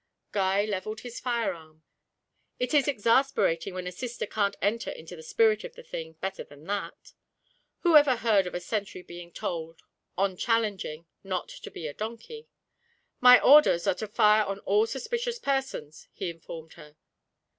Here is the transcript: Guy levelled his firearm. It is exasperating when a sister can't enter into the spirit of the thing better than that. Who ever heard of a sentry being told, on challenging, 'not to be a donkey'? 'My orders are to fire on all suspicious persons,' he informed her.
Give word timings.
Guy 0.31 0.65
levelled 0.65 1.01
his 1.01 1.19
firearm. 1.19 1.83
It 2.57 2.73
is 2.73 2.87
exasperating 2.87 3.75
when 3.75 3.85
a 3.85 3.91
sister 3.91 4.25
can't 4.25 4.55
enter 4.59 4.89
into 4.89 5.15
the 5.15 5.21
spirit 5.21 5.63
of 5.63 5.75
the 5.75 5.83
thing 5.83 6.13
better 6.13 6.43
than 6.43 6.63
that. 6.63 7.13
Who 7.81 7.95
ever 7.95 8.15
heard 8.15 8.47
of 8.47 8.55
a 8.55 8.59
sentry 8.61 9.03
being 9.03 9.31
told, 9.31 9.83
on 10.17 10.37
challenging, 10.37 11.05
'not 11.23 11.49
to 11.49 11.69
be 11.69 11.85
a 11.85 11.93
donkey'? 11.93 12.47
'My 13.19 13.39
orders 13.41 13.85
are 13.85 13.93
to 13.93 14.07
fire 14.07 14.43
on 14.43 14.57
all 14.61 14.87
suspicious 14.87 15.37
persons,' 15.37 16.07
he 16.13 16.31
informed 16.31 16.73
her. 16.73 16.95